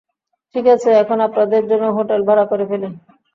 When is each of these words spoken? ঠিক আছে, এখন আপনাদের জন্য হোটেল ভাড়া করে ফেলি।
ঠিক 0.55 0.65
আছে, 0.67 0.89
এখন 0.93 1.17
আপনাদের 1.27 1.63
জন্য 1.69 1.85
হোটেল 1.97 2.21
ভাড়া 2.27 2.45
করে 2.51 2.65
ফেলি। 2.69 2.89